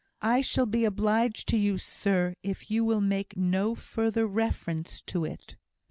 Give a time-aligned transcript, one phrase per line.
[0.23, 5.25] I shall be obliged to you, sir, if you will make no further reference to
[5.25, 5.55] it."